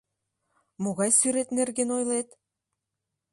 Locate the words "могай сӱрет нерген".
0.83-1.89